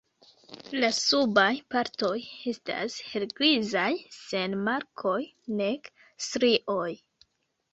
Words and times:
La 0.83 0.87
subaj 0.99 1.49
partoj 1.75 2.13
estas 2.53 2.95
helgrizaj 3.09 3.87
sen 4.17 4.57
markoj 4.71 5.19
nek 5.61 5.93
strioj. 6.31 6.91